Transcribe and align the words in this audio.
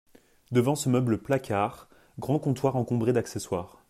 Devant 0.51 0.73
ce 0.73 0.89
meuble-placard, 0.89 1.87
grand 2.17 2.39
comptoir 2.39 2.75
encombré 2.75 3.13
d’accessoires. 3.13 3.77